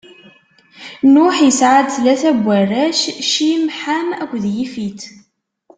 Nuḥ 1.13 1.35
isɛa-d 1.49 1.87
tlata 1.93 2.31
n 2.35 2.41
warrac: 2.45 2.99
Cim, 3.31 3.63
Ḥam 3.79 4.07
akked 4.23 4.43
Yifit. 4.55 5.01